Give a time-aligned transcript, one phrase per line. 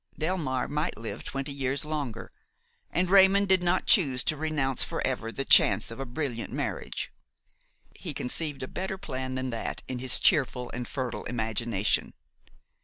[0.19, 2.31] Delmare might live twenty years longer,
[2.89, 7.11] and Raymon did not choose to renounce forever the chance of a brilliant marriage.
[7.95, 12.15] He conceived a better plan than that in his cheerful and fertile imagination.